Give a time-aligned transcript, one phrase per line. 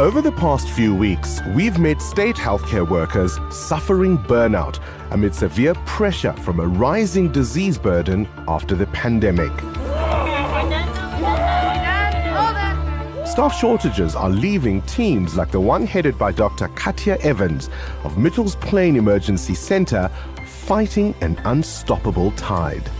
[0.00, 6.32] Over the past few weeks, we've met state healthcare workers suffering burnout amid severe pressure
[6.32, 9.52] from a rising disease burden after the pandemic.
[13.26, 16.68] Staff shortages are leaving teams like the one headed by Dr.
[16.68, 17.68] Katya Evans
[18.02, 20.10] of Mitchell's Plain Emergency Centre
[20.46, 22.90] fighting an unstoppable tide.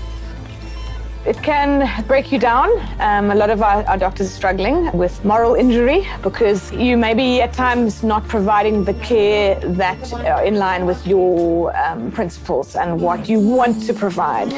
[1.27, 2.71] It can break you down.
[2.99, 7.13] Um, a lot of our, our, doctors are struggling with moral injury because you may
[7.13, 12.75] be at times not providing the care that are in line with your um, principles
[12.75, 14.51] and what you want to provide.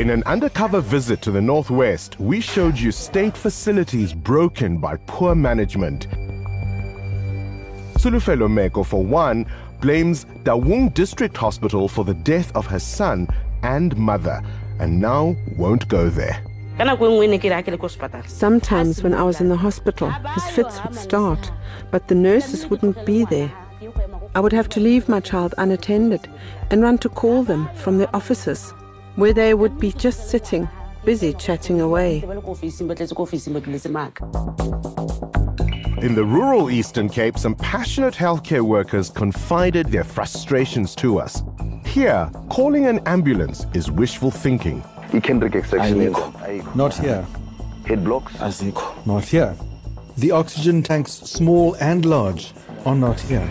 [0.00, 5.36] In an undercover visit to the Northwest, we showed you state facilities broken by poor
[5.36, 6.08] management.
[7.98, 9.46] Sulufelo Meko, for one,
[9.80, 13.28] blames Taung District Hospital for the death of her son
[13.64, 14.42] and mother,
[14.78, 16.38] and now won't go there.
[18.26, 21.50] Sometimes when I was in the hospital, his fits would start,
[21.90, 23.50] but the nurses wouldn't be there.
[24.34, 26.28] I would have to leave my child unattended
[26.70, 28.72] and run to call them from the offices,
[29.16, 30.68] where they would be just sitting,
[31.04, 32.24] busy chatting away.
[36.04, 41.42] In the rural Eastern Cape, some passionate healthcare workers confided their frustrations to us.
[41.86, 44.84] Here, calling an ambulance is wishful thinking.
[46.74, 47.26] Not here.
[47.86, 48.38] Head blocks?
[49.06, 49.56] Not here.
[50.18, 52.52] The oxygen tanks, small and large,
[52.84, 53.50] are not here.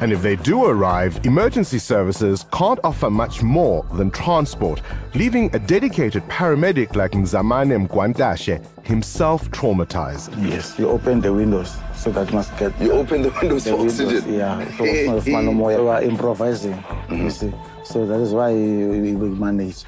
[0.00, 4.80] And if they do arrive, emergency services can't offer much more than transport,
[5.14, 10.30] leaving a dedicated paramedic like Nzamane Mgwantashe himself traumatized.
[10.48, 12.80] Yes, you open the windows so that you must get.
[12.80, 14.34] You open the windows the for windows, oxygen.
[14.34, 15.68] Yeah, so it's not fun no more.
[15.70, 16.74] We are improvising.
[16.74, 17.24] Mm-hmm.
[17.24, 17.52] You see,
[17.84, 19.84] so that is why we, we manage.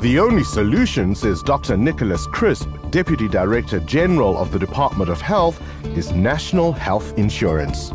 [0.00, 1.76] The only solution, says Dr.
[1.76, 5.60] Nicholas Crisp, Deputy Director General of the Department of Health,
[5.96, 7.92] is national health insurance.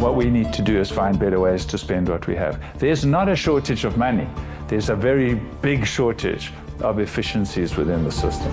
[0.00, 2.58] What we need to do is find better ways to spend what we have.
[2.78, 4.26] There's not a shortage of money.
[4.66, 8.50] There's a very big shortage of efficiencies within the system.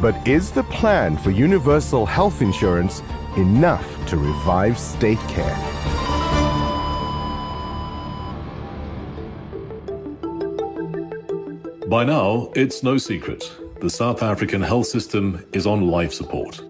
[0.00, 3.02] But is the plan for universal health insurance
[3.36, 5.56] enough to revive state care?
[11.88, 13.50] By now, it's no secret.
[13.80, 16.69] The South African health system is on life support.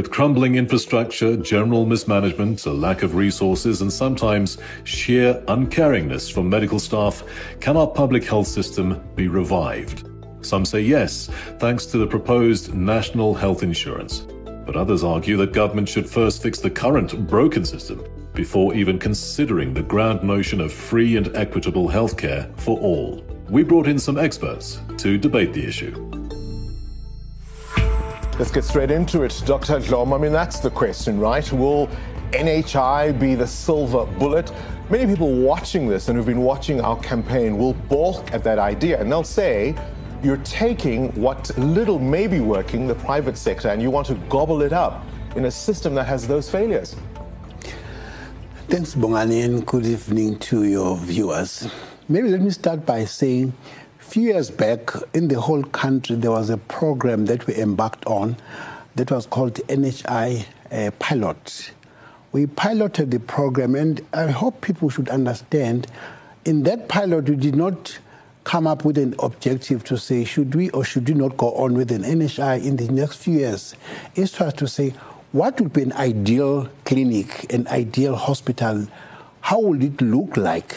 [0.00, 6.78] With crumbling infrastructure, general mismanagement, a lack of resources, and sometimes sheer uncaringness from medical
[6.78, 7.22] staff,
[7.60, 10.08] can our public health system be revived?
[10.40, 11.28] Some say yes,
[11.58, 14.20] thanks to the proposed national health insurance.
[14.64, 19.74] But others argue that government should first fix the current broken system before even considering
[19.74, 23.22] the grand notion of free and equitable healthcare for all.
[23.50, 26.19] We brought in some experts to debate the issue.
[28.40, 29.42] Let's get straight into it.
[29.44, 29.80] Dr.
[29.80, 31.52] Dhlomo, I mean, that's the question, right?
[31.52, 31.88] Will
[32.30, 34.50] NHI be the silver bullet?
[34.88, 38.98] Many people watching this and who've been watching our campaign will balk at that idea
[38.98, 39.74] and they'll say,
[40.22, 44.62] you're taking what little may be working, the private sector, and you want to gobble
[44.62, 45.04] it up
[45.36, 46.96] in a system that has those failures.
[48.68, 51.68] Thanks, Bongani, and good evening to your viewers.
[52.08, 53.52] Maybe let me start by saying
[54.10, 58.36] few years back, in the whole country, there was a program that we embarked on
[58.96, 61.70] that was called NHI uh, Pilot.
[62.32, 65.86] We piloted the program, and I hope people should understand
[66.44, 68.00] in that pilot, we did not
[68.42, 71.74] come up with an objective to say, should we or should we not go on
[71.74, 73.76] with an NHI in the next few years?
[74.16, 74.92] It was to say,
[75.30, 78.88] what would be an ideal clinic, an ideal hospital?
[79.42, 80.74] How would it look like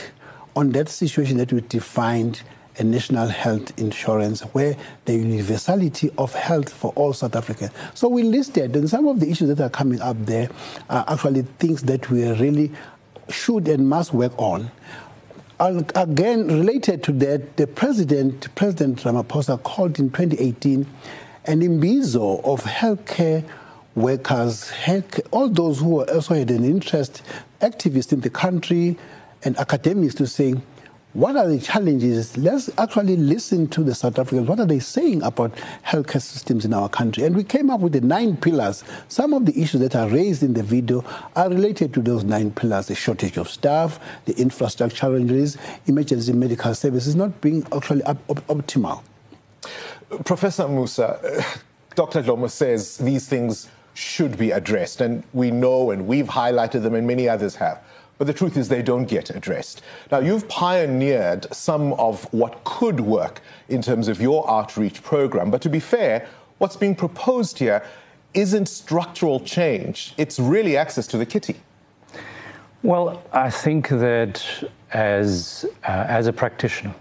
[0.56, 2.44] on that situation that we defined
[2.78, 4.76] a national health insurance where
[5.06, 7.72] the universality of health for all South Africans.
[7.94, 10.50] So we listed, and some of the issues that are coming up there
[10.90, 12.72] are actually things that we really
[13.30, 14.72] should and must work on.
[15.60, 20.88] And again, related to that, the president, President Ramaphosa, called in 2018
[21.46, 23.48] an imbizo of healthcare
[23.96, 24.72] workers,
[25.32, 27.22] all those who also had an interest,
[27.62, 28.98] activists in the country,
[29.44, 30.64] and academics to saying,
[31.14, 32.36] what are the challenges?
[32.38, 34.48] Let's actually listen to the South Africans.
[34.48, 35.54] What are they saying about
[35.86, 37.24] healthcare systems in our country?
[37.24, 38.84] And we came up with the nine pillars.
[39.10, 41.06] Some of the issues that are raised in the video
[41.36, 46.74] are related to those nine pillars the shortage of staff, the infrastructure challenges, emergency medical
[46.74, 49.04] services not being actually op- op- optimal.
[50.26, 51.62] Professor Moosa,
[51.96, 52.24] Dr.
[52.24, 57.06] Dhlomo says these things should be addressed, and we know and we've highlighted them, and
[57.06, 57.80] many others have.
[58.18, 59.82] But the truth is, they don't get addressed.
[60.12, 65.50] Now, you've pioneered some of what could work in terms of your outreach program.
[65.50, 66.28] But to be fair,
[66.60, 67.84] what's being proposed here
[68.34, 71.56] isn't structural change, it's really access to the kitty.
[72.84, 74.44] Well, I think that
[74.92, 76.94] as, uh, as a practitioner,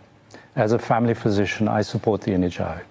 [0.57, 2.83] as a family physician, I support the NHI,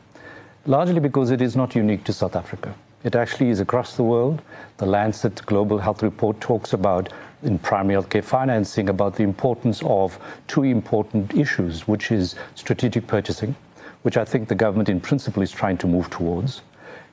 [0.66, 2.74] largely because it is not unique to South Africa.
[3.04, 4.42] It actually is across the world.
[4.78, 7.12] The Lancet Global Health Report talks about
[7.42, 13.56] in primary healthcare financing about the importance of two important issues, which is strategic purchasing,
[14.04, 16.62] which I think the government in principle is trying to move towards,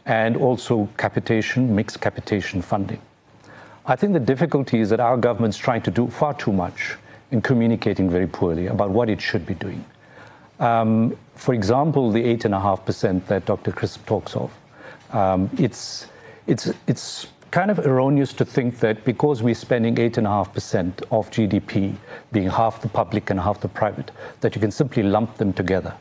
[0.05, 3.01] and also capitation, mixed capitation funding.
[3.87, 6.97] I think the difficulty is that our government's trying to do far too much
[7.31, 9.83] in communicating very poorly about what it should be doing.
[10.61, 13.73] Um, for example, the 8.5% that Dr.
[13.73, 14.51] Crisp talks of,
[15.11, 16.07] um, it's,
[16.47, 21.97] it's, it's kind of erroneous to think that because we're spending 8.5% of GDP,
[22.33, 24.11] being half the public and half the private,
[24.41, 25.95] that you can simply lump them together.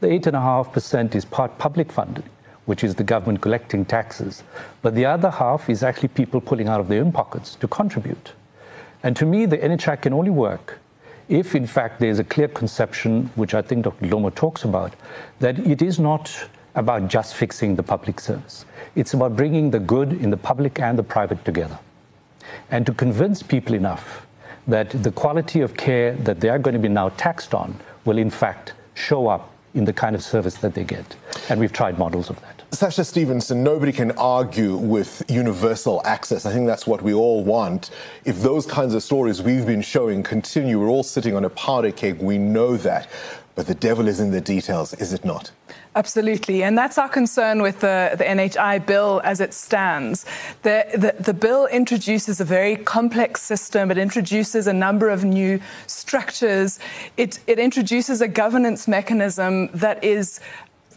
[0.00, 2.24] The 8.5% is part public funding,
[2.66, 4.42] which is the government collecting taxes,
[4.82, 8.32] but the other half is actually people pulling out of their own pockets to contribute.
[9.02, 10.78] And to me, the NHI can only work
[11.30, 14.06] if, in fact, there's a clear conception, which I think Dr.
[14.06, 14.94] Dhlomo talks about,
[15.38, 18.64] that it is not about just fixing the public service.
[18.94, 21.78] It's about bringing the good in the public and the private together.
[22.70, 24.26] And to convince people enough
[24.66, 28.18] that the quality of care that they are going to be now taxed on will,
[28.18, 31.16] in fact, show up in the kind of service that they get.
[31.48, 32.62] And we've tried models of that.
[32.72, 36.46] Sasha Stevenson, nobody can argue with universal access.
[36.46, 37.90] I think that's what we all want.
[38.24, 41.90] If those kinds of stories we've been showing continue, we're all sitting on a powder
[41.90, 43.08] keg, we know that.
[43.60, 45.50] But the devil is in the details, is it not?
[45.94, 50.24] Absolutely, and that's our concern with the, the NHI bill as it stands.
[50.62, 55.60] The, the, the, bill introduces a very complex system, it introduces a number of new
[55.86, 56.78] structures,
[57.18, 60.40] it, it introduces a governance mechanism that is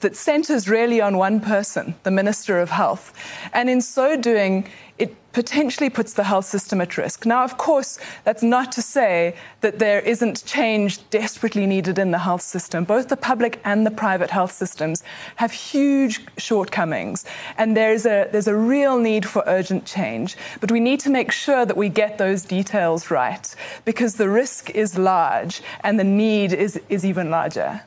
[0.04, 3.12] that centers really on one person, the Minister of Health.
[3.52, 4.68] And in so doing,
[5.00, 7.26] it potentially puts the health system at risk.
[7.26, 12.20] Now, of course, that's not to say that there isn't change desperately needed in the
[12.20, 12.84] health system.
[12.84, 15.04] Both the public and the private health systems
[15.38, 17.26] have huge shortcomings,
[17.58, 20.38] and there's a, there's a real need for urgent change.
[20.62, 23.56] But we need to make sure that we get those details right,
[23.86, 27.82] because the risk is large and the need is, is even larger.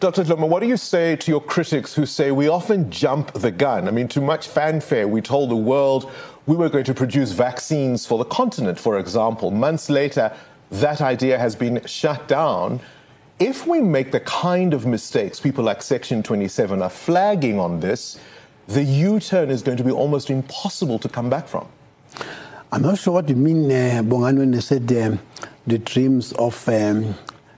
[0.00, 0.24] Dr.
[0.24, 3.88] Dhlomo, what do you say to your critics who say we often jump the gun?
[3.88, 5.08] I mean, too much fanfare.
[5.08, 6.10] We told the world
[6.46, 9.50] we were going to produce vaccines for the continent, for example.
[9.50, 10.34] Months later,
[10.70, 12.80] that idea has been shut down.
[13.38, 18.18] If we make the kind of mistakes people like Section 27 are flagging on this,
[18.66, 21.68] the U turn is going to be almost impossible to come back from.
[22.72, 25.16] I'm not sure what you mean, uh, Bongan, when you said uh,
[25.66, 27.14] the dreams of um,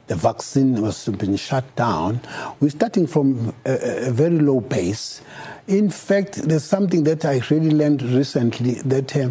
[0.08, 2.20] the vaccine was being shut down,
[2.60, 5.20] we're starting from a, a, very low base.
[5.66, 9.30] In fact, there's something that I really learned recently that uh,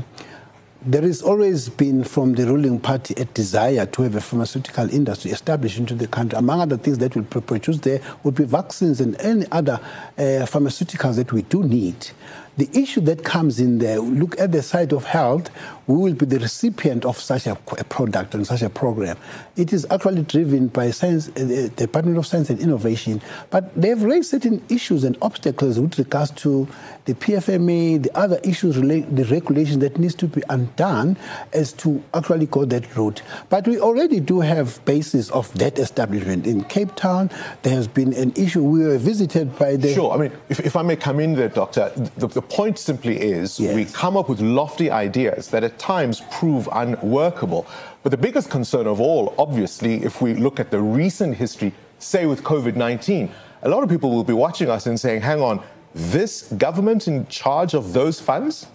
[0.85, 5.31] there has always been from the ruling party a desire to have a pharmaceutical industry
[5.31, 6.37] established into the country.
[6.37, 9.79] Among other things that will be produced there would be vaccines and any other
[10.17, 12.07] uh, pharmaceuticals that we do need.
[12.57, 15.51] The issue that comes in there, look at the side of health,
[15.85, 19.15] we will be the recipient of such a, product and such a program.
[19.55, 23.21] It is actually driven by science, uh, the Department of Science and Innovation,
[23.51, 26.67] but they've raised certain issues and obstacles with regards to
[27.05, 31.15] the PFMA, the other issues, related, the regulation that needs to be undone
[31.53, 33.21] as to actually go that route.
[33.49, 37.29] But we already do have basis of that establishment in Cape Town.
[37.61, 38.61] There has been an issue.
[38.61, 39.93] We were visited by the.
[39.93, 40.11] Sure.
[40.11, 43.59] I mean, if, if I may come in there, Doctor, the, the point simply is
[43.59, 43.75] yes.
[43.75, 47.65] we come up with lofty ideas that at times prove unworkable.
[48.03, 52.25] But the biggest concern of all, obviously, if we look at the recent history, say
[52.25, 53.31] with COVID 19,
[53.63, 55.61] a lot of people will be watching us and saying, hang on,
[55.93, 58.67] this government in charge of those funds?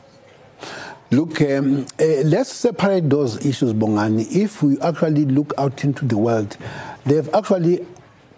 [1.10, 4.34] Look, um, uh, let's separate those issues, Bongani.
[4.34, 6.56] If we actually look out into the world,
[7.04, 7.86] they've actually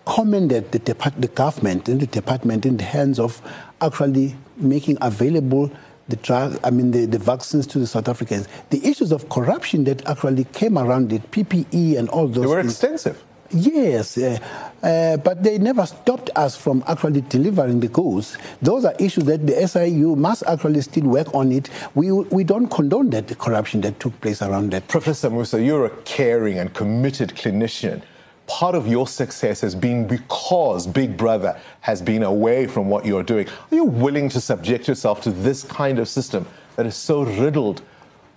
[0.06, 3.40] commended the, depart- the government and the department in the hands of
[3.84, 5.70] actually making available
[6.08, 8.46] the drug, I mean, the, the vaccines to the South Africans.
[8.70, 12.42] The issues of corruption that actually came around it, PPE and all those.
[12.42, 13.22] They were things, extensive.
[13.50, 14.38] Yes, uh,
[14.82, 18.36] uh, but they never stopped us from actually delivering the goods.
[18.60, 21.70] Those are issues that the SIU must actually still work on it.
[21.94, 24.88] We, we don't condone that the corruption that took place around that.
[24.88, 28.02] Professor Moosa, you're a caring and committed clinician.
[28.46, 33.22] Part of your success has been because Big Brother has been away from what you're
[33.22, 33.48] doing.
[33.48, 36.46] Are you willing to subject yourself to this kind of system
[36.76, 37.82] that is so riddled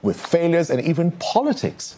[0.01, 1.97] with failures and even politics?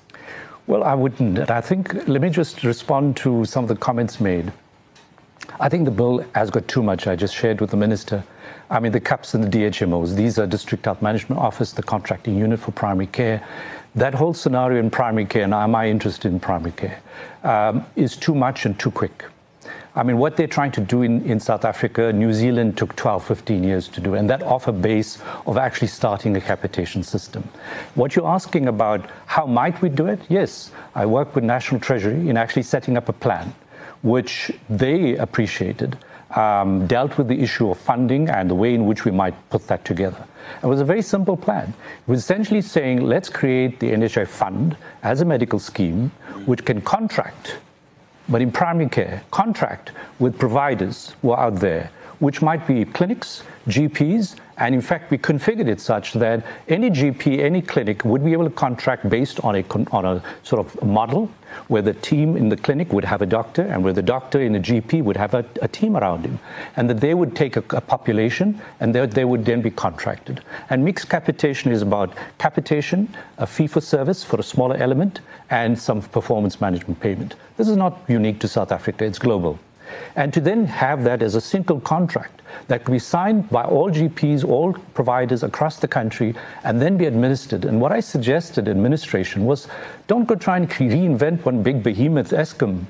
[0.66, 1.50] Well, I wouldn't.
[1.50, 4.52] I think, let me just respond to some of the comments made.
[5.60, 7.08] I think the bill has got too much.
[7.08, 8.24] I just shared with the minister.
[8.72, 12.38] I mean, the CUPs and the DHMOs, these are District Health Management Office, the contracting
[12.38, 13.44] unit for primary care.
[13.96, 17.02] That whole scenario in primary care, and am I interested in primary care,
[17.44, 19.26] um, is too much and too quick.
[19.96, 23.26] I mean, what they're trying to do in, in South Africa, New Zealand took 12,
[23.26, 27.44] 15 years to do, and that off a base of actually starting a capitation system.
[27.96, 30.20] What you're asking about, how might we do it?
[30.30, 33.54] Yes, I work with National Treasury in actually setting up a plan,
[34.04, 35.98] which they appreciated,
[36.36, 39.68] um, dealt with the issue of funding and the way in which we might put
[39.68, 40.24] that together.
[40.64, 41.74] It was a very simple plan.
[42.08, 46.12] It was essentially saying, let's create the NHI fund as a medical scheme,
[46.46, 47.58] which can contract
[48.30, 53.44] but in primary care, contract with providers who are out there, which might be clinics,
[53.68, 58.34] GPs, and in fact, we configured it such that any GP, any clinic would be
[58.34, 61.32] able to contract based on a, on a sort of model
[61.70, 64.52] where the team in the clinic would have a doctor and where the doctor in
[64.52, 66.40] the GP would have a, a team around him.
[66.76, 70.44] And that they would take a, a population and they, they, would then be contracted.
[70.70, 75.80] And mixed capitation is about capitation, a fee for service for a smaller element, and
[75.80, 77.36] some performance management payment.
[77.56, 79.58] This is not unique to South Africa, it's global.
[80.16, 83.90] And to then have that as a single contract that could be signed by all
[83.90, 87.66] GPs, all providers across the country, and then be administered.
[87.66, 89.68] And what I suggested administration was
[90.08, 92.86] don't go try and reinvent one big behemoth Eskom.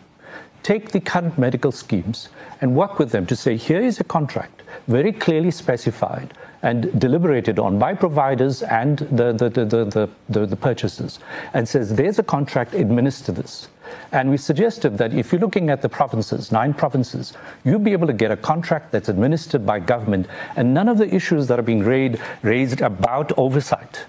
[0.64, 2.30] Take the current medical schemes
[2.62, 7.58] and work with them to say, here is a contract, very clearly specified and deliberated
[7.58, 11.20] on by providers and the, the, the, the, the, purchasers,
[11.54, 13.70] and says, there's a contract, administer this.
[14.12, 18.08] And we suggested that if you're looking at the provinces, nine provinces, you'll be able
[18.08, 21.64] to get a contract that's administered by government, and none of the issues that are
[21.64, 24.06] being raised, raised about oversight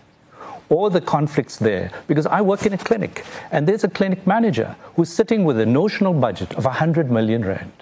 [0.68, 1.90] or the conflicts there.
[2.06, 5.66] Because I work in a clinic, and there's a clinic manager who's sitting with a
[5.66, 7.72] notional budget of 100 million rand.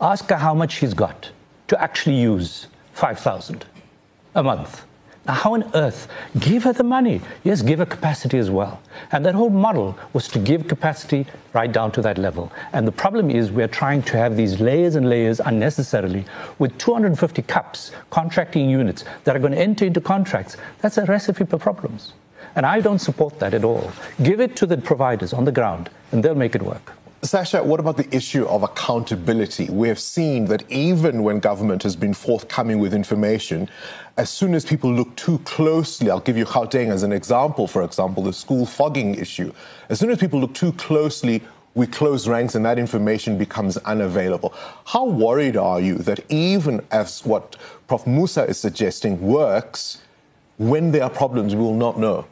[0.00, 1.30] Ask her how much she's got
[1.68, 3.64] to actually use 5,000
[4.34, 4.84] a month.
[5.24, 6.08] Now, how on earth
[6.40, 7.20] give her the money?
[7.44, 8.82] Yes, give her capacity as well.
[9.12, 12.52] And that whole model was to give capacity right down to that level.
[12.72, 16.24] And the problem is we're trying to have these layers and layers unnecessarily
[16.58, 20.56] with 250 CUPs, contracting units that are going to enter into contracts.
[20.80, 22.14] That's a recipe for problems.
[22.56, 23.92] And I don't support that at all.
[24.24, 26.92] Give it to the providers on the ground, and they'll make it work.
[27.24, 29.70] Sasha, what about the issue of accountability?
[29.70, 33.68] We have seen that even when government has been forthcoming with information,
[34.16, 37.84] as soon as people look too closely, I'll give you Gauteng as an example, for
[37.84, 39.52] example, the school fogging issue.
[39.88, 41.42] As soon as people look too closely,
[41.74, 44.52] we close ranks and that information becomes unavailable.
[44.84, 47.54] How worried are you that even as what
[47.86, 48.04] Prof.
[48.04, 49.98] Moosa is suggesting works,
[50.58, 52.26] when there are problems, we will not know?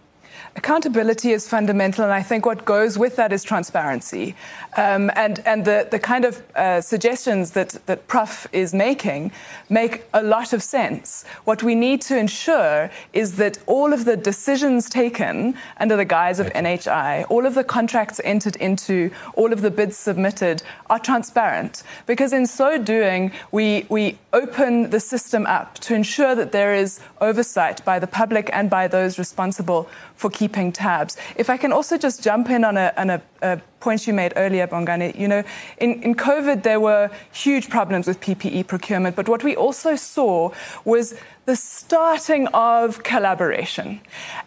[0.56, 4.34] Accountability is fundamental, and I think what goes with that is transparency.
[4.76, 9.32] Um, and and the, the kind of uh, suggestions that, that Prof is making
[9.68, 11.24] make a lot of sense.
[11.44, 16.40] What we need to ensure is that all of the decisions taken under the guise
[16.40, 21.82] of NHI, all of the contracts entered into, all of the bids submitted are transparent.
[22.06, 27.00] Because in so doing, we, we open the system up to ensure that there is
[27.20, 31.16] oversight by the public and by those responsible for keeping tabs.
[31.36, 34.32] If I can also just jump in on a, on a, a points you made
[34.36, 35.18] earlier, Bongani.
[35.18, 35.42] You know,
[35.78, 40.50] in, in COVID, there were huge problems with PPE procurement, but what we also saw
[40.84, 41.14] was
[41.46, 44.00] the starting of collaboration.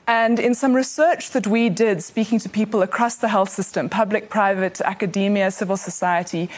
[0.08, 4.30] And in some research that we did, speaking to people across the health system, public,
[4.30, 6.50] private, academia, civil society,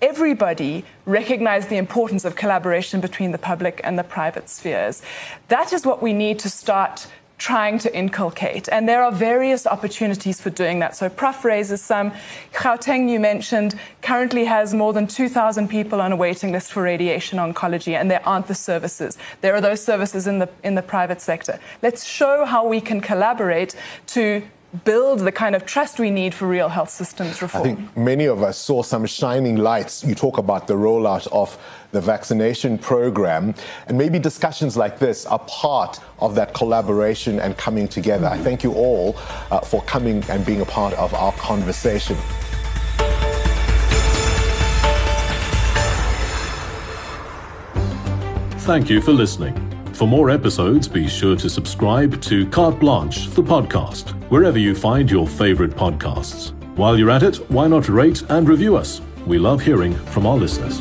[0.00, 5.02] everybody recognized the importance of collaboration between the public and the private spheres.
[5.48, 7.06] That is what we need to start
[7.42, 8.68] trying to inculcate.
[8.70, 10.94] And there are various opportunities for doing that.
[10.94, 12.12] So Prof raises some.
[12.52, 17.40] Gauteng, you mentioned, currently has more than 2,000 people on a waiting list for radiation
[17.40, 19.18] oncology, and there aren't the services.
[19.40, 21.58] There are those services in the, in the private sector.
[21.82, 23.74] Let's show how we can collaborate
[24.14, 24.44] to
[24.84, 27.62] build the kind of trust we need for real health systems reform.
[27.62, 30.02] I think many of us saw some shining lights.
[30.02, 31.58] You talk about the rollout of
[31.92, 33.54] the vaccination program,
[33.86, 38.26] and maybe discussions like this are part of that collaboration and coming together.
[38.26, 38.40] Mm-hmm.
[38.40, 39.16] I thank you all
[39.50, 42.16] uh, for coming and being a part of our conversation.
[48.62, 49.71] Thank you for listening.
[50.02, 55.08] For more episodes, be sure to subscribe to Carte Blanche, the podcast, wherever you find
[55.08, 56.50] your favorite podcasts.
[56.76, 59.00] While you're at it, why not rate and review us?
[59.28, 60.80] We love hearing from our listeners.